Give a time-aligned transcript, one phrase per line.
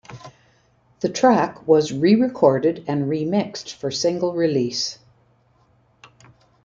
[1.01, 4.97] The track was re-recorded and remixed for single release.